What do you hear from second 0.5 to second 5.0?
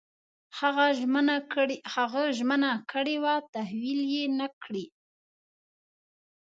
هغه ژمنه کړې وه تحویل یې نه کړې.